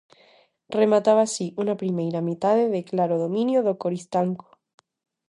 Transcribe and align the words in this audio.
Remataba 0.79 1.21
así 1.27 1.45
unha 1.61 1.79
primeira 1.81 2.19
metade 2.29 2.63
de 2.73 2.81
claro 2.89 3.15
dominio 3.25 3.59
do 3.67 3.73
Coristanco. 3.83 4.47